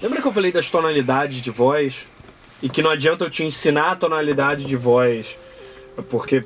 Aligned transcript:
Lembra 0.00 0.20
que 0.20 0.28
eu 0.28 0.32
falei 0.32 0.52
das 0.52 0.70
tonalidades 0.70 1.40
de 1.40 1.50
voz? 1.50 2.04
E 2.62 2.68
que 2.68 2.82
não 2.82 2.90
adianta 2.90 3.24
eu 3.24 3.30
te 3.30 3.44
ensinar 3.44 3.92
a 3.92 3.96
tonalidade 3.96 4.64
de 4.64 4.76
voz, 4.76 5.36
porque 6.08 6.42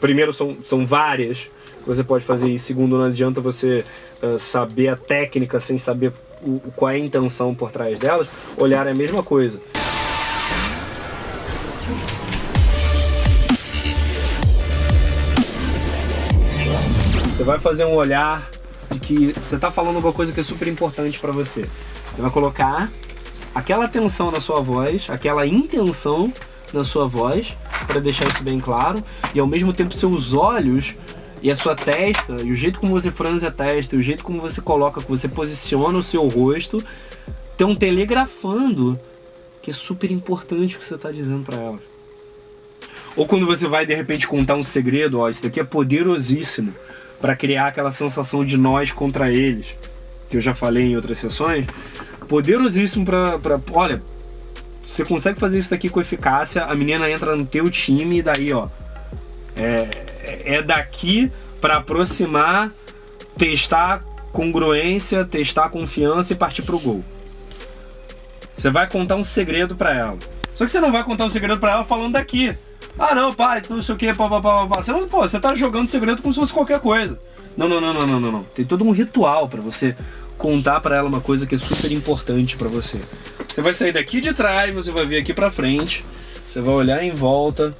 primeiro 0.00 0.32
são, 0.32 0.56
são 0.62 0.84
várias 0.84 1.38
que 1.38 1.86
você 1.86 2.02
pode 2.02 2.24
fazer, 2.24 2.48
e 2.48 2.58
segundo, 2.58 2.98
não 2.98 3.04
adianta 3.04 3.40
você 3.40 3.84
uh, 4.20 4.40
saber 4.40 4.88
a 4.88 4.96
técnica 4.96 5.60
sem 5.60 5.78
saber 5.78 6.12
o, 6.42 6.60
qual 6.74 6.90
é 6.90 6.94
a 6.94 6.98
intenção 6.98 7.54
por 7.54 7.70
trás 7.70 7.98
delas. 7.98 8.28
Olhar 8.56 8.86
é 8.86 8.90
a 8.90 8.94
mesma 8.94 9.22
coisa. 9.22 9.60
Você 17.28 17.44
vai 17.44 17.60
fazer 17.60 17.84
um 17.84 17.94
olhar 17.94 18.50
de 18.90 18.98
que 18.98 19.32
você 19.34 19.54
está 19.56 19.70
falando 19.70 19.96
alguma 19.96 20.12
coisa 20.12 20.32
que 20.32 20.40
é 20.40 20.42
super 20.42 20.66
importante 20.66 21.18
para 21.20 21.32
você. 21.32 21.68
Você 22.12 22.22
vai 22.22 22.30
colocar 22.30 22.90
aquela 23.54 23.84
atenção 23.84 24.30
na 24.30 24.40
sua 24.40 24.60
voz, 24.60 25.06
aquela 25.08 25.46
intenção 25.46 26.32
na 26.72 26.84
sua 26.84 27.06
voz, 27.06 27.56
para 27.86 28.00
deixar 28.00 28.26
isso 28.28 28.42
bem 28.42 28.58
claro, 28.58 29.02
e 29.34 29.40
ao 29.40 29.46
mesmo 29.46 29.72
tempo 29.72 29.94
seus 29.94 30.34
olhos 30.34 30.94
e 31.42 31.50
a 31.50 31.56
sua 31.56 31.74
testa, 31.74 32.36
e 32.42 32.50
o 32.50 32.54
jeito 32.54 32.80
como 32.80 32.92
você 32.92 33.10
franze 33.10 33.46
a 33.46 33.50
testa, 33.50 33.94
e 33.94 33.98
o 33.98 34.02
jeito 34.02 34.24
como 34.24 34.40
você 34.40 34.60
coloca, 34.60 35.00
que 35.00 35.08
você 35.08 35.28
posiciona 35.28 35.98
o 35.98 36.02
seu 36.02 36.26
rosto, 36.26 36.82
estão 37.52 37.74
telegrafando 37.74 38.98
que 39.62 39.70
é 39.70 39.74
super 39.74 40.12
importante 40.12 40.76
o 40.76 40.78
que 40.78 40.84
você 40.84 40.94
está 40.94 41.10
dizendo 41.10 41.42
para 41.42 41.60
elas. 41.60 41.80
Ou 43.16 43.26
quando 43.26 43.46
você 43.46 43.66
vai 43.66 43.84
de 43.84 43.94
repente 43.94 44.28
contar 44.28 44.54
um 44.54 44.62
segredo, 44.62 45.18
ó, 45.18 45.28
isso 45.28 45.42
daqui 45.42 45.58
é 45.58 45.64
poderosíssimo 45.64 46.72
para 47.20 47.34
criar 47.34 47.68
aquela 47.68 47.90
sensação 47.90 48.44
de 48.44 48.56
nós 48.56 48.92
contra 48.92 49.32
eles, 49.32 49.74
que 50.28 50.36
eu 50.36 50.40
já 50.40 50.54
falei 50.54 50.84
em 50.84 50.96
outras 50.96 51.18
sessões, 51.18 51.66
poderosíssimo 52.28 53.04
para, 53.04 53.38
olha, 53.72 54.02
você 54.84 55.04
consegue 55.04 55.38
fazer 55.38 55.58
isso 55.58 55.70
daqui 55.70 55.88
com 55.88 56.00
eficácia, 56.00 56.64
a 56.64 56.74
menina 56.74 57.10
entra 57.10 57.34
no 57.34 57.44
teu 57.44 57.68
time 57.70 58.18
e 58.18 58.22
daí, 58.22 58.52
ó, 58.52 58.68
é, 59.56 59.88
é 60.56 60.62
daqui 60.62 61.30
para 61.60 61.78
aproximar, 61.78 62.70
testar 63.36 64.00
congruência, 64.32 65.24
testar 65.24 65.70
confiança 65.70 66.32
e 66.32 66.36
partir 66.36 66.62
pro 66.62 66.78
gol. 66.78 67.04
Você 68.54 68.70
vai 68.70 68.88
contar 68.88 69.16
um 69.16 69.24
segredo 69.24 69.74
para 69.74 69.94
ela. 69.94 70.18
Só 70.54 70.64
que 70.64 70.70
você 70.70 70.80
não 70.80 70.92
vai 70.92 71.04
contar 71.04 71.24
um 71.24 71.30
segredo 71.30 71.58
para 71.58 71.72
ela 71.72 71.84
falando 71.84 72.12
daqui. 72.12 72.56
Ah, 72.98 73.14
não, 73.14 73.32
pai, 73.32 73.62
não 73.68 73.82
sei 73.82 73.94
o 73.94 73.98
que, 73.98 74.12
pá, 74.14 74.28
pá, 74.28 74.40
pá, 74.40 74.66
pá. 74.66 74.82
Você, 74.82 74.92
não, 74.92 75.06
pô, 75.06 75.20
você 75.20 75.38
tá 75.38 75.54
jogando 75.54 75.86
segredo 75.86 76.22
como 76.22 76.32
se 76.32 76.40
fosse 76.40 76.52
qualquer 76.52 76.80
coisa. 76.80 77.18
Não, 77.56 77.68
não, 77.68 77.80
não, 77.80 77.92
não, 77.92 78.20
não, 78.20 78.32
não. 78.32 78.42
Tem 78.54 78.64
todo 78.64 78.84
um 78.84 78.90
ritual 78.90 79.48
para 79.48 79.60
você 79.60 79.94
contar 80.36 80.80
para 80.80 80.96
ela 80.96 81.08
uma 81.08 81.20
coisa 81.20 81.46
que 81.46 81.54
é 81.54 81.58
super 81.58 81.90
importante 81.92 82.56
para 82.56 82.68
você. 82.68 83.00
Você 83.48 83.62
vai 83.62 83.72
sair 83.72 83.92
daqui 83.92 84.20
de 84.20 84.32
trás, 84.32 84.74
você 84.74 84.90
vai 84.90 85.04
vir 85.04 85.18
aqui 85.18 85.32
para 85.32 85.50
frente, 85.50 86.04
você 86.46 86.60
vai 86.60 86.74
olhar 86.74 87.02
em 87.02 87.10
volta, 87.10 87.74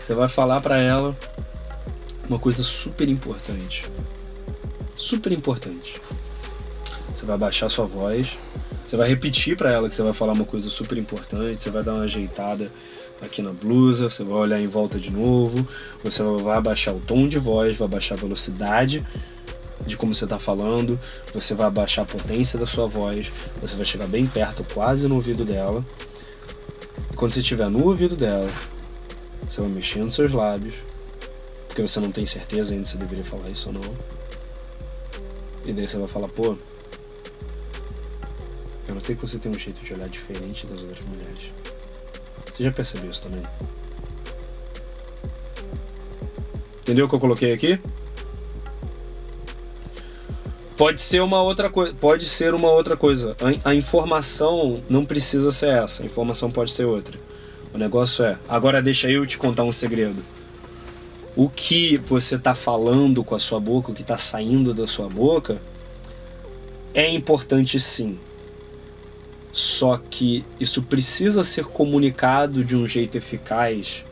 você 0.00 0.14
vai 0.14 0.28
falar 0.28 0.60
para 0.60 0.76
ela 0.76 1.16
uma 2.28 2.38
coisa 2.38 2.62
super 2.62 3.08
importante. 3.08 3.84
Super 4.94 5.32
importante. 5.32 6.00
Você 7.14 7.26
vai 7.26 7.36
baixar 7.36 7.68
sua 7.68 7.86
voz, 7.86 8.38
você 8.86 8.96
vai 8.96 9.08
repetir 9.08 9.56
para 9.56 9.70
ela 9.70 9.88
que 9.88 9.94
você 9.94 10.02
vai 10.02 10.12
falar 10.12 10.32
uma 10.32 10.44
coisa 10.44 10.68
super 10.68 10.98
importante, 10.98 11.62
você 11.62 11.70
vai 11.70 11.82
dar 11.82 11.94
uma 11.94 12.04
ajeitada 12.04 12.70
aqui 13.22 13.42
na 13.42 13.52
blusa, 13.52 14.08
você 14.08 14.24
vai 14.24 14.38
olhar 14.38 14.60
em 14.60 14.66
volta 14.66 14.98
de 14.98 15.10
novo, 15.10 15.66
você 16.02 16.22
vai 16.22 16.56
abaixar 16.56 16.94
o 16.94 17.00
tom 17.00 17.28
de 17.28 17.38
voz, 17.38 17.76
vai 17.76 17.86
abaixar 17.86 18.16
a 18.16 18.20
velocidade 18.20 19.04
de 19.86 19.96
como 19.96 20.14
você 20.14 20.24
está 20.24 20.38
falando, 20.38 20.98
você 21.32 21.54
vai 21.54 21.66
abaixar 21.66 22.04
a 22.04 22.08
potência 22.08 22.58
da 22.58 22.66
sua 22.66 22.86
voz, 22.86 23.32
você 23.60 23.74
vai 23.76 23.84
chegar 23.84 24.06
bem 24.06 24.26
perto, 24.26 24.64
quase 24.74 25.08
no 25.08 25.16
ouvido 25.16 25.44
dela. 25.44 25.84
Quando 27.16 27.32
você 27.32 27.40
estiver 27.40 27.68
no 27.68 27.84
ouvido 27.86 28.16
dela, 28.16 28.50
você 29.48 29.60
vai 29.60 29.70
mexer 29.70 30.00
nos 30.00 30.14
seus 30.14 30.32
lábios, 30.32 30.76
porque 31.66 31.82
você 31.82 32.00
não 32.00 32.12
tem 32.12 32.24
certeza 32.26 32.74
ainda 32.74 32.84
se 32.84 32.96
deveria 32.96 33.24
falar 33.24 33.48
isso 33.48 33.68
ou 33.68 33.74
não. 33.74 33.94
E 35.64 35.72
daí 35.72 35.86
você 35.86 35.98
vai 35.98 36.08
falar, 36.08 36.28
pô, 36.28 36.56
eu 38.88 38.94
notei 38.94 39.14
que 39.14 39.20
você 39.20 39.38
tem 39.38 39.52
um 39.52 39.58
jeito 39.58 39.82
de 39.82 39.94
olhar 39.94 40.08
diferente 40.08 40.66
das 40.66 40.80
outras 40.80 41.00
mulheres. 41.04 41.52
Você 42.52 42.64
já 42.64 42.72
percebeu 42.72 43.10
isso 43.10 43.22
também? 43.22 43.42
Entendeu 46.80 47.06
o 47.06 47.08
que 47.08 47.14
eu 47.14 47.20
coloquei 47.20 47.52
aqui? 47.52 47.78
Pode 50.80 51.02
ser 51.02 51.20
uma 51.20 51.42
outra 51.42 51.68
coisa. 51.68 51.92
Pode 51.92 52.24
ser 52.24 52.54
uma 52.54 52.70
outra 52.70 52.96
coisa. 52.96 53.36
A, 53.64 53.68
a, 53.68 53.74
informação 53.74 54.80
não 54.88 55.04
precisa 55.04 55.52
ser 55.52 55.68
essa. 55.68 56.02
A 56.02 56.06
informação 56.06 56.50
pode 56.50 56.72
ser 56.72 56.86
outra. 56.86 57.20
O 57.74 57.76
negócio 57.76 58.24
é. 58.24 58.38
Agora 58.48 58.80
deixa 58.80 59.10
eu 59.10 59.26
te 59.26 59.36
contar 59.36 59.62
um 59.62 59.72
segredo. 59.72 60.24
O 61.36 61.50
que 61.50 61.98
você 61.98 62.36
está 62.36 62.54
falando 62.54 63.22
com 63.22 63.34
a 63.34 63.38
sua 63.38 63.60
boca, 63.60 63.92
o 63.92 63.94
que 63.94 64.00
está 64.00 64.16
saindo 64.16 64.72
da 64.72 64.86
sua 64.86 65.06
boca, 65.06 65.60
é 66.94 67.10
importante 67.10 67.78
sim. 67.78 68.18
Só 69.52 69.98
que 69.98 70.46
isso 70.58 70.82
precisa 70.82 71.42
ser 71.42 71.66
comunicado 71.66 72.64
de 72.64 72.74
um 72.74 72.86
jeito 72.86 73.18
eficaz 73.18 74.02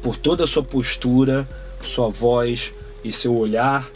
por 0.00 0.16
toda 0.16 0.44
a 0.44 0.46
sua 0.46 0.62
postura, 0.62 1.46
sua 1.82 2.08
voz 2.08 2.72
e 3.04 3.12
seu 3.12 3.36
olhar 3.36 3.86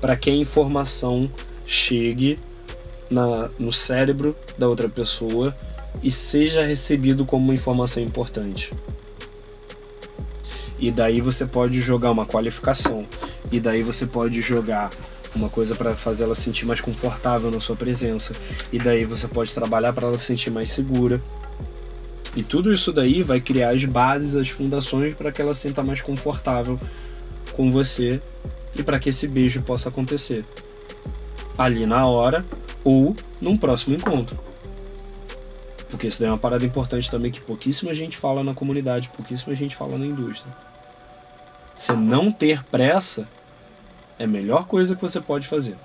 para 0.00 0.16
que 0.16 0.30
a 0.30 0.34
informação 0.34 1.30
chegue 1.66 2.38
na, 3.10 3.48
no 3.58 3.72
cérebro 3.72 4.34
da 4.56 4.68
outra 4.68 4.88
pessoa 4.88 5.54
e 6.02 6.10
seja 6.10 6.64
recebido 6.64 7.26
como 7.26 7.44
uma 7.44 7.54
informação 7.54 8.02
importante. 8.02 8.72
E 10.78 10.90
daí 10.90 11.20
você 11.20 11.44
pode 11.44 11.80
jogar 11.80 12.10
uma 12.10 12.24
qualificação. 12.24 13.04
E 13.52 13.60
daí 13.60 13.82
você 13.82 14.06
pode 14.06 14.40
jogar 14.40 14.90
uma 15.34 15.48
coisa 15.48 15.74
para 15.74 15.94
fazer 15.94 16.24
ela 16.24 16.34
sentir 16.34 16.64
mais 16.64 16.80
confortável 16.80 17.50
na 17.50 17.60
sua 17.60 17.76
presença. 17.76 18.34
E 18.72 18.78
daí 18.78 19.04
você 19.04 19.28
pode 19.28 19.52
trabalhar 19.54 19.92
para 19.92 20.06
ela 20.06 20.16
se 20.16 20.26
sentir 20.26 20.50
mais 20.50 20.70
segura. 20.70 21.20
E 22.34 22.42
tudo 22.42 22.72
isso 22.72 22.92
daí 22.92 23.22
vai 23.22 23.40
criar 23.40 23.70
as 23.70 23.84
bases, 23.84 24.36
as 24.36 24.48
fundações 24.48 25.12
para 25.14 25.30
que 25.30 25.42
ela 25.42 25.54
sinta 25.54 25.82
mais 25.82 26.00
confortável 26.00 26.78
com 27.52 27.70
você 27.70 28.22
e 28.80 28.82
para 28.82 28.98
que 28.98 29.10
esse 29.10 29.28
beijo 29.28 29.62
possa 29.62 29.88
acontecer 29.88 30.44
ali 31.56 31.86
na 31.86 32.06
hora 32.06 32.44
ou 32.82 33.14
num 33.40 33.56
próximo 33.56 33.94
encontro. 33.94 34.38
Porque 35.90 36.06
isso 36.06 36.20
daí 36.20 36.28
é 36.28 36.32
uma 36.32 36.38
parada 36.38 36.64
importante 36.64 37.10
também 37.10 37.30
que 37.30 37.40
pouquíssima 37.40 37.92
gente 37.92 38.16
fala 38.16 38.42
na 38.42 38.54
comunidade, 38.54 39.10
pouquíssima 39.10 39.54
gente 39.54 39.76
fala 39.76 39.98
na 39.98 40.06
indústria. 40.06 40.52
Você 41.76 41.92
não 41.92 42.32
ter 42.32 42.64
pressa 42.64 43.26
é 44.18 44.24
a 44.24 44.28
melhor 44.28 44.66
coisa 44.66 44.94
que 44.94 45.02
você 45.02 45.20
pode 45.20 45.46
fazer. 45.46 45.76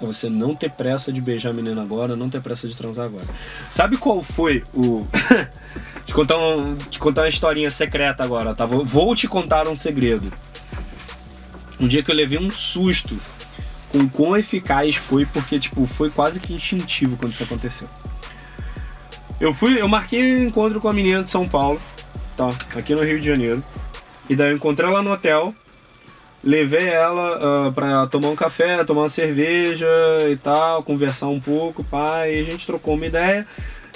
É 0.00 0.06
você 0.06 0.30
não 0.30 0.54
ter 0.54 0.70
pressa 0.70 1.12
de 1.12 1.20
beijar 1.20 1.50
a 1.50 1.52
menina 1.52 1.82
agora, 1.82 2.14
não 2.14 2.30
ter 2.30 2.40
pressa 2.40 2.68
de 2.68 2.76
transar 2.76 3.06
agora. 3.06 3.26
Sabe 3.70 3.96
qual 3.96 4.22
foi 4.22 4.62
o. 4.72 5.04
te, 6.06 6.14
contar 6.14 6.38
um, 6.38 6.76
te 6.76 6.98
contar 6.98 7.22
uma 7.22 7.28
historinha 7.28 7.70
secreta 7.70 8.22
agora, 8.22 8.54
tá? 8.54 8.64
Vou 8.64 9.14
te 9.16 9.26
contar 9.26 9.66
um 9.66 9.74
segredo. 9.74 10.32
Um 11.80 11.86
dia 11.86 12.02
que 12.02 12.10
eu 12.10 12.14
levei 12.14 12.38
um 12.38 12.50
susto 12.50 13.16
com 13.88 14.08
quão 14.08 14.36
eficaz 14.36 14.96
foi, 14.96 15.24
porque, 15.26 15.58
tipo, 15.58 15.86
foi 15.86 16.10
quase 16.10 16.40
que 16.40 16.52
instintivo 16.52 17.16
quando 17.16 17.32
isso 17.32 17.44
aconteceu. 17.44 17.88
Eu 19.40 19.52
fui, 19.52 19.80
eu 19.80 19.88
marquei 19.88 20.36
um 20.36 20.46
encontro 20.46 20.80
com 20.80 20.88
a 20.88 20.92
menina 20.92 21.22
de 21.22 21.30
São 21.30 21.48
Paulo, 21.48 21.80
tá? 22.36 22.50
Aqui 22.76 22.94
no 22.94 23.02
Rio 23.02 23.20
de 23.20 23.26
Janeiro. 23.26 23.62
E 24.28 24.36
daí 24.36 24.50
eu 24.50 24.56
encontrei 24.56 24.88
ela 24.88 25.00
no 25.00 25.12
hotel 25.12 25.54
levei 26.42 26.86
ela 26.88 27.66
uh, 27.66 27.72
pra 27.72 28.06
tomar 28.06 28.28
um 28.28 28.36
café, 28.36 28.84
tomar 28.84 29.02
uma 29.02 29.08
cerveja 29.08 29.86
e 30.28 30.36
tal, 30.36 30.82
conversar 30.82 31.28
um 31.28 31.40
pouco, 31.40 31.82
pai, 31.84 32.36
e 32.36 32.40
a 32.40 32.44
gente 32.44 32.66
trocou 32.66 32.94
uma 32.94 33.06
ideia. 33.06 33.46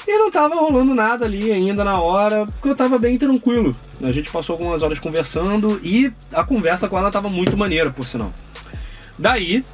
E 0.06 0.18
não 0.18 0.30
tava 0.30 0.56
rolando 0.56 0.94
nada 0.94 1.24
ali 1.24 1.52
ainda 1.52 1.84
na 1.84 2.00
hora, 2.00 2.46
porque 2.46 2.68
eu 2.68 2.74
tava 2.74 2.98
bem 2.98 3.16
tranquilo. 3.16 3.76
A 4.02 4.10
gente 4.10 4.30
passou 4.30 4.54
algumas 4.54 4.82
horas 4.82 4.98
conversando 4.98 5.80
e 5.82 6.12
a 6.32 6.42
conversa 6.42 6.88
com 6.88 6.98
ela 6.98 7.10
tava 7.10 7.28
muito 7.28 7.56
maneira, 7.56 7.90
por 7.90 8.06
sinal. 8.06 8.32
Daí, 9.18 9.64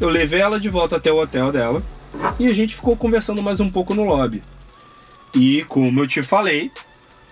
eu 0.00 0.08
levei 0.08 0.40
ela 0.40 0.60
de 0.60 0.68
volta 0.68 0.96
até 0.96 1.10
o 1.10 1.20
hotel 1.20 1.50
dela 1.50 1.82
e 2.38 2.46
a 2.46 2.52
gente 2.52 2.76
ficou 2.76 2.96
conversando 2.96 3.42
mais 3.42 3.60
um 3.60 3.68
pouco 3.68 3.94
no 3.94 4.04
lobby. 4.04 4.42
E 5.34 5.64
como 5.64 6.00
eu 6.00 6.06
te 6.06 6.22
falei, 6.22 6.70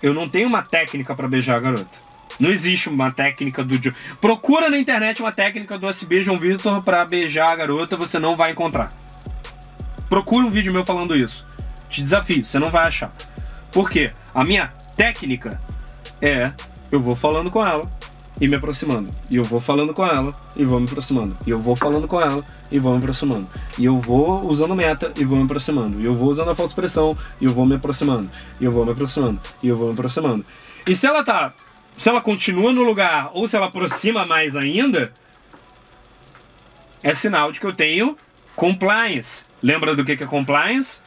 eu 0.03 0.13
não 0.13 0.29
tenho 0.29 0.49
uma 0.49 0.63
técnica 0.63 1.15
para 1.15 1.29
beijar 1.29 1.57
a 1.57 1.61
garota. 1.61 2.05
Não 2.39 2.51
existe 2.51 2.89
uma 2.89 3.13
técnica 3.13 3.63
do. 3.63 3.79
Procura 4.21 4.69
na 4.69 4.77
internet 4.77 5.23
uma 5.23 5.33
técnica 5.33 5.79
do 5.79 5.89
SB 5.89 6.21
João 6.21 6.37
Vitor 6.37 6.83
para 6.83 7.05
beijar 7.05 7.51
a 7.51 7.57
garota, 7.57 7.97
você 7.97 8.19
não 8.19 8.35
vai 8.35 8.51
encontrar. 8.51 8.93
Procura 10.09 10.45
um 10.45 10.51
vídeo 10.51 10.73
meu 10.73 10.85
falando 10.85 11.15
isso. 11.15 11.47
Te 11.95 12.03
desafio, 12.03 12.45
você 12.45 12.59
não 12.59 12.73
vai 12.73 12.89
achar. 12.89 13.15
Por 13.71 13.89
quê? 13.89 14.11
A 14.35 14.43
minha 14.43 14.67
técnica 14.97 15.61
é: 16.21 16.53
eu 16.91 17.01
vou 17.01 17.15
falando 17.15 17.53
com 17.53 17.65
ela, 17.65 17.89
e 18.41 18.49
me 18.49 18.57
aproximando. 18.57 19.13
E 19.31 19.37
eu 19.37 19.45
vou 19.45 19.61
falando 19.61 19.95
com 19.95 20.05
ela 20.05 20.33
e 20.57 20.65
vou 20.65 20.81
me 20.81 20.87
aproximando. 20.87 21.37
E 21.47 21.51
eu 21.51 21.59
vou 21.59 21.77
falando 21.77 22.09
com 22.09 22.21
ela 22.21 22.45
e 22.69 22.81
vou 22.81 22.91
me 22.91 22.99
aproximando. 22.99 23.47
E 23.79 23.85
eu 23.85 24.01
vou 24.01 24.45
usando 24.45 24.75
meta 24.75 25.13
e 25.17 25.25
vou 25.25 25.39
me 25.39 25.45
aproximando. 25.45 26.01
E 26.01 26.05
eu 26.05 26.15
vou 26.15 26.31
usando 26.31 26.51
a 26.51 26.55
falsa 26.57 26.75
pressão 26.75 27.17
e 27.41 27.45
eu 27.45 27.53
vou 27.53 27.65
me 27.65 27.77
aproximando. 27.77 28.29
E 28.61 28.65
eu 28.65 28.73
vou 28.73 28.85
me 28.85 28.91
aproximando. 28.91 29.41
E 29.63 29.69
eu 29.69 29.77
vou 29.77 29.87
me 29.87 29.93
aproximando. 29.93 30.45
E 30.85 30.97
se 30.97 31.07
ela 31.07 31.23
tá. 31.23 31.53
Se 31.97 32.09
ela 32.09 32.21
continua 32.21 32.73
no 32.73 32.83
lugar 32.83 33.31
ou 33.35 33.47
se 33.47 33.55
ela 33.55 33.67
aproxima 33.67 34.27
mais 34.27 34.57
ainda, 34.57 35.13
é 37.05 37.15
sinal 37.15 37.53
de 37.53 37.61
que 37.61 37.67
eu 37.67 37.73
tenho 37.73 38.17
compliance. 38.57 39.45
Lembra 39.63 39.95
do 39.95 40.05
que 40.05 40.13
é 40.13 40.27
compliance? 40.27 40.99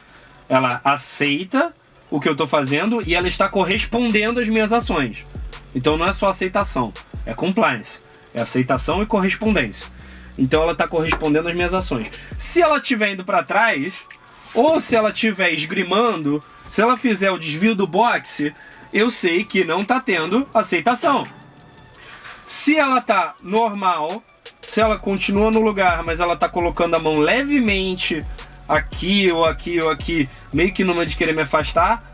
Ela 0.48 0.80
aceita 0.84 1.74
o 2.10 2.18
que 2.18 2.28
eu 2.28 2.32
estou 2.32 2.46
fazendo 2.46 3.02
e 3.06 3.14
ela 3.14 3.28
está 3.28 3.48
correspondendo 3.48 4.40
às 4.40 4.48
minhas 4.48 4.72
ações. 4.72 5.26
Então 5.74 5.96
não 5.96 6.06
é 6.06 6.12
só 6.12 6.28
aceitação, 6.28 6.92
é 7.26 7.34
compliance. 7.34 8.00
É 8.34 8.40
aceitação 8.40 9.02
e 9.02 9.06
correspondência. 9.06 9.86
Então 10.38 10.62
ela 10.62 10.72
está 10.72 10.86
correspondendo 10.86 11.48
às 11.48 11.54
minhas 11.54 11.74
ações. 11.74 12.10
Se 12.38 12.62
ela 12.62 12.78
estiver 12.78 13.12
indo 13.12 13.24
para 13.24 13.42
trás, 13.42 13.94
ou 14.54 14.80
se 14.80 14.94
ela 14.94 15.10
estiver 15.10 15.52
esgrimando, 15.52 16.42
se 16.68 16.80
ela 16.80 16.96
fizer 16.96 17.30
o 17.30 17.38
desvio 17.38 17.74
do 17.74 17.86
boxe, 17.86 18.54
eu 18.92 19.10
sei 19.10 19.44
que 19.44 19.64
não 19.64 19.80
está 19.80 20.00
tendo 20.00 20.48
aceitação. 20.54 21.24
Se 22.46 22.76
ela 22.76 22.98
está 22.98 23.34
normal, 23.42 24.22
se 24.62 24.80
ela 24.80 24.98
continua 24.98 25.50
no 25.50 25.60
lugar, 25.60 26.02
mas 26.02 26.20
ela 26.20 26.34
está 26.34 26.48
colocando 26.48 26.94
a 26.94 26.98
mão 26.98 27.18
levemente 27.18 28.24
aqui 28.68 29.30
ou 29.32 29.44
aqui 29.44 29.80
ou 29.80 29.90
aqui, 29.90 30.28
meio 30.52 30.72
que 30.72 30.84
numa 30.84 31.06
de 31.06 31.16
querer 31.16 31.32
me 31.32 31.42
afastar, 31.42 32.04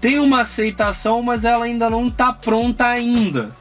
tem 0.00 0.18
uma 0.18 0.40
aceitação, 0.40 1.22
mas 1.22 1.44
ela 1.44 1.64
ainda 1.64 1.88
não 1.88 2.08
está 2.08 2.32
pronta 2.32 2.86
ainda. 2.86 3.56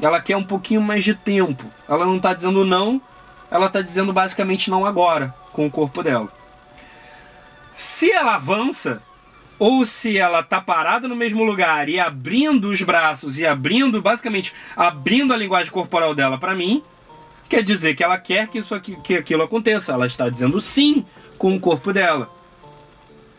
Ela 0.00 0.20
quer 0.20 0.36
um 0.36 0.44
pouquinho 0.44 0.80
mais 0.80 1.04
de 1.04 1.14
tempo. 1.14 1.66
Ela 1.88 2.06
não 2.06 2.16
está 2.16 2.32
dizendo 2.32 2.64
não, 2.64 3.02
ela 3.50 3.66
está 3.66 3.82
dizendo 3.82 4.12
basicamente 4.12 4.70
não 4.70 4.86
agora, 4.86 5.34
com 5.52 5.66
o 5.66 5.70
corpo 5.70 6.02
dela. 6.02 6.28
Se 7.72 8.10
ela 8.10 8.36
avança, 8.36 9.02
ou 9.58 9.84
se 9.84 10.16
ela 10.16 10.42
tá 10.42 10.58
parada 10.58 11.06
no 11.06 11.14
mesmo 11.14 11.44
lugar 11.44 11.88
e 11.88 12.00
abrindo 12.00 12.70
os 12.70 12.80
braços 12.80 13.38
e 13.38 13.46
abrindo, 13.46 14.00
basicamente, 14.00 14.54
abrindo 14.74 15.34
a 15.34 15.36
linguagem 15.36 15.70
corporal 15.70 16.14
dela 16.14 16.38
para 16.38 16.54
mim, 16.54 16.82
quer 17.46 17.62
dizer 17.62 17.94
que 17.94 18.02
ela 18.02 18.16
quer 18.16 18.48
que 18.48 18.58
isso 18.58 18.74
aqui, 18.74 18.96
que 19.02 19.16
aquilo 19.16 19.42
aconteça. 19.42 19.92
Ela 19.92 20.06
está 20.06 20.30
dizendo 20.30 20.58
sim 20.60 21.04
com 21.40 21.56
o 21.56 21.58
corpo 21.58 21.90
dela. 21.90 22.28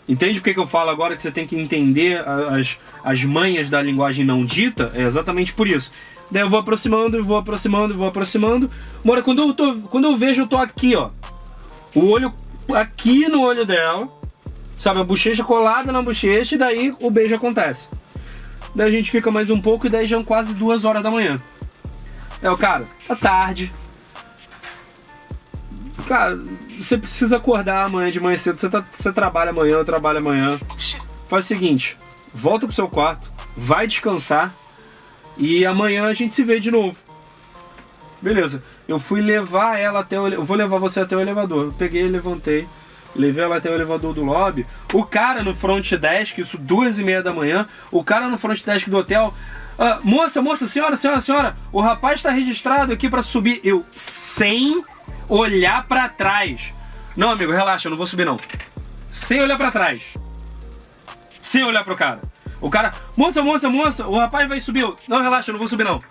Entende 0.09 0.41
por 0.41 0.51
que 0.51 0.59
eu 0.59 0.65
falo 0.65 0.89
agora 0.89 1.15
que 1.15 1.21
você 1.21 1.29
tem 1.29 1.45
que 1.45 1.55
entender 1.55 2.19
as, 2.27 2.79
as 3.03 3.23
manhas 3.23 3.69
da 3.69 3.79
linguagem 3.79 4.25
não 4.25 4.43
dita? 4.43 4.91
É 4.95 5.03
exatamente 5.03 5.53
por 5.53 5.67
isso. 5.67 5.91
Daí 6.31 6.41
eu 6.41 6.49
vou 6.49 6.59
aproximando, 6.59 7.23
vou 7.23 7.37
aproximando, 7.37 7.95
vou 7.95 8.07
aproximando. 8.07 8.67
Mora, 9.05 9.21
quando 9.21 9.43
eu, 9.43 9.53
tô, 9.53 9.75
quando 9.87 10.05
eu 10.05 10.17
vejo, 10.17 10.41
eu 10.41 10.47
tô 10.47 10.57
aqui, 10.57 10.95
ó. 10.95 11.11
O 11.95 12.09
olho 12.09 12.33
aqui 12.73 13.27
no 13.27 13.41
olho 13.41 13.65
dela. 13.65 14.09
Sabe, 14.75 14.99
a 14.99 15.03
bochecha 15.03 15.43
colada 15.43 15.91
na 15.91 16.01
bochecha 16.01 16.55
e 16.55 16.57
daí 16.57 16.95
o 17.03 17.11
beijo 17.11 17.35
acontece. 17.35 17.87
Daí 18.73 18.87
a 18.87 18.91
gente 18.91 19.11
fica 19.11 19.29
mais 19.29 19.51
um 19.51 19.61
pouco 19.61 19.85
e 19.85 19.91
daí 19.91 20.07
já 20.07 20.17
são 20.17 20.23
quase 20.23 20.55
duas 20.55 20.85
horas 20.85 21.03
da 21.03 21.11
manhã. 21.11 21.37
É 22.41 22.49
o 22.49 22.57
cara, 22.57 22.87
tá 23.07 23.15
tarde. 23.15 23.71
Cara, 26.07 26.43
você 26.81 26.97
precisa 26.97 27.37
acordar 27.37 27.85
amanhã 27.85 28.11
de 28.11 28.19
manhã 28.19 28.35
cedo. 28.35 28.57
Você, 28.57 28.69
tá, 28.69 28.83
você 28.91 29.11
trabalha 29.11 29.51
amanhã, 29.51 29.73
eu 29.73 29.85
trabalho 29.85 30.17
amanhã. 30.17 30.59
Faz 31.27 31.45
o 31.45 31.47
seguinte: 31.47 31.97
volta 32.33 32.65
pro 32.65 32.75
seu 32.75 32.87
quarto, 32.87 33.31
vai 33.55 33.87
descansar 33.87 34.53
e 35.37 35.65
amanhã 35.65 36.05
a 36.05 36.13
gente 36.13 36.33
se 36.33 36.43
vê 36.43 36.59
de 36.59 36.71
novo. 36.71 36.97
Beleza. 38.21 38.63
Eu 38.87 38.99
fui 38.99 39.21
levar 39.21 39.79
ela 39.79 40.01
até 40.01 40.19
o. 40.19 40.27
Eu 40.27 40.43
vou 40.43 40.55
levar 40.55 40.77
você 40.77 40.99
até 40.99 41.15
o 41.15 41.21
elevador. 41.21 41.65
Eu 41.65 41.71
peguei, 41.71 42.07
levantei, 42.07 42.67
levei 43.15 43.43
ela 43.43 43.57
até 43.57 43.69
o 43.69 43.73
elevador 43.73 44.13
do 44.13 44.23
lobby. 44.23 44.65
O 44.93 45.03
cara 45.03 45.41
no 45.41 45.55
front 45.55 45.93
desk, 45.93 46.39
isso 46.39 46.57
duas 46.57 46.99
e 46.99 47.03
meia 47.03 47.23
da 47.23 47.33
manhã, 47.33 47.67
o 47.89 48.03
cara 48.03 48.27
no 48.27 48.37
front 48.37 48.63
desk 48.63 48.89
do 48.89 48.97
hotel. 48.97 49.33
Ah, 49.79 49.97
moça, 50.03 50.41
moça, 50.41 50.67
senhora, 50.67 50.95
senhora, 50.95 51.21
senhora, 51.21 51.55
o 51.71 51.81
rapaz 51.81 52.15
está 52.19 52.29
registrado 52.29 52.93
aqui 52.93 53.09
para 53.09 53.23
subir. 53.23 53.59
Eu, 53.63 53.83
sem 53.95 54.83
olhar 55.27 55.87
para 55.87 56.09
trás. 56.09 56.73
Não, 57.15 57.31
amigo, 57.31 57.51
relaxa, 57.51 57.87
eu 57.87 57.91
não 57.91 57.97
vou 57.97 58.07
subir 58.07 58.25
não. 58.25 58.39
Sem 59.09 59.41
olhar 59.41 59.57
para 59.57 59.71
trás. 59.71 60.03
Sem 61.41 61.63
olhar 61.63 61.83
pro 61.83 61.95
cara. 61.95 62.21
O 62.59 62.69
cara, 62.69 62.91
moça, 63.17 63.41
moça, 63.41 63.69
moça, 63.69 64.07
o 64.07 64.17
rapaz 64.17 64.47
vai 64.47 64.59
subir. 64.59 64.85
Não, 65.07 65.21
relaxa, 65.21 65.49
eu 65.49 65.53
não 65.53 65.59
vou 65.59 65.67
subir 65.67 65.83
não. 65.83 66.01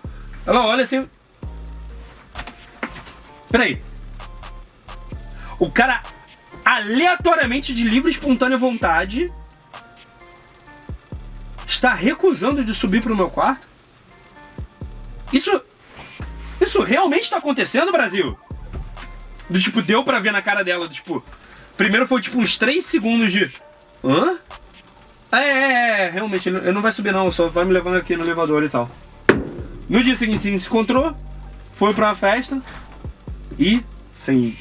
Ela 0.46 0.66
olha 0.66 0.84
assim. 0.84 1.08
Peraí. 3.50 3.82
O 5.58 5.70
cara 5.70 6.02
aleatoriamente 6.64 7.72
de 7.74 7.84
livre 7.84 8.10
e 8.10 8.12
espontânea 8.12 8.58
vontade 8.58 9.26
está 11.66 11.94
recusando 11.94 12.64
de 12.64 12.74
subir 12.74 13.02
pro 13.02 13.16
meu 13.16 13.30
quarto? 13.30 13.66
Isso 15.32 15.62
isso 16.60 16.82
realmente 16.82 17.22
está 17.22 17.38
acontecendo, 17.38 17.90
Brasil? 17.90 18.38
Do 19.50 19.58
tipo, 19.58 19.82
deu 19.82 20.04
pra 20.04 20.20
ver 20.20 20.32
na 20.32 20.40
cara 20.40 20.62
dela, 20.62 20.86
do, 20.86 20.94
tipo. 20.94 21.22
Primeiro 21.76 22.06
foi 22.06 22.20
tipo 22.20 22.38
uns 22.38 22.56
3 22.56 22.84
segundos 22.84 23.32
de. 23.32 23.52
Hã? 24.04 24.38
É, 25.32 25.36
é, 25.36 26.06
é, 26.06 26.10
realmente, 26.10 26.48
ele 26.48 26.72
não 26.72 26.82
vai 26.82 26.92
subir 26.92 27.12
não, 27.12 27.30
só 27.30 27.48
vai 27.48 27.64
me 27.64 27.72
levando 27.72 27.96
aqui 27.96 28.16
no 28.16 28.24
elevador 28.24 28.62
e 28.64 28.68
tal. 28.68 28.86
No 29.88 30.02
dia 30.02 30.14
seguinte, 30.14 30.40
se 30.40 30.50
encontrou, 30.50 31.16
foi 31.72 31.92
pra 31.92 32.06
uma 32.06 32.16
festa 32.16 32.56
e, 33.58 33.84
sem 34.12 34.54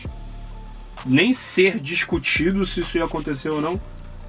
nem 1.05 1.33
ser 1.33 1.79
discutido 1.79 2.65
se 2.65 2.81
isso 2.81 2.97
ia 2.97 3.03
acontecer 3.03 3.49
ou 3.49 3.61
não, 3.61 3.79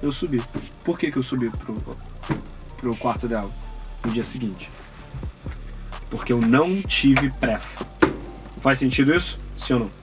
eu 0.01 0.11
subi. 0.11 0.41
Por 0.83 0.97
que, 0.97 1.11
que 1.11 1.17
eu 1.17 1.23
subi 1.23 1.49
pro, 1.49 1.75
pro 2.77 2.95
quarto 2.97 3.27
dela 3.27 3.49
no 4.03 4.11
dia 4.11 4.23
seguinte? 4.23 4.69
Porque 6.09 6.33
eu 6.33 6.39
não 6.39 6.81
tive 6.81 7.29
pressa. 7.39 7.85
Faz 8.61 8.79
sentido 8.79 9.13
isso? 9.15 9.37
Sim 9.55 9.73
ou 9.73 9.79
não? 9.79 10.00